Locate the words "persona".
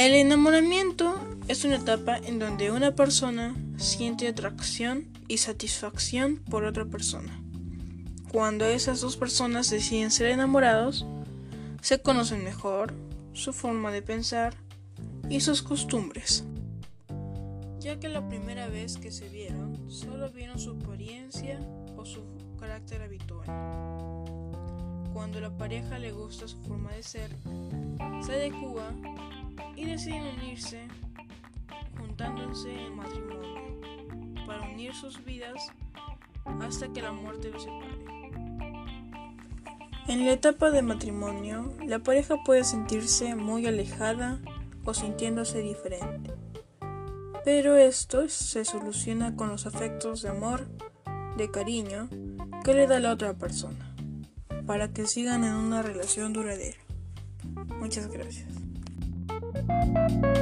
2.94-3.54, 6.86-7.38, 53.32-53.94